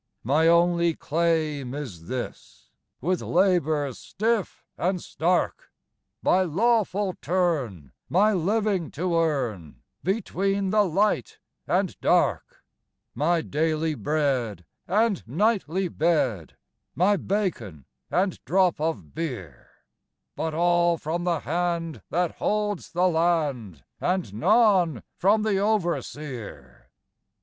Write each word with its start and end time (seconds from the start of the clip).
My 0.23 0.47
only 0.47 0.95
claim 0.95 1.75
is 1.75 2.07
this, 2.07 2.71
With 3.01 3.21
labor 3.21 3.93
stiff 3.93 4.65
and 4.75 4.99
stark, 4.99 5.71
By 6.23 6.41
lawful 6.41 7.13
turn, 7.21 7.91
my 8.09 8.33
living 8.33 8.89
to 8.97 9.15
earn, 9.15 9.83
Between 10.03 10.71
the 10.71 10.83
light 10.85 11.37
and 11.67 12.01
dark; 12.01 12.63
My 13.13 13.41
daily 13.43 13.93
bread, 13.93 14.65
and 14.87 15.21
nightly 15.27 15.87
bed, 15.87 16.57
My 16.95 17.15
bacon, 17.15 17.85
and 18.09 18.43
drop 18.43 18.81
of 18.81 19.13
beer 19.13 19.69
But 20.35 20.55
all 20.55 20.97
from 20.97 21.25
the 21.25 21.41
hand 21.41 22.01
that 22.09 22.37
holds 22.37 22.91
the 22.93 23.07
land, 23.07 23.83
And 23.99 24.33
none 24.33 25.03
from 25.19 25.43
the 25.43 25.59
overseer! 25.59 26.89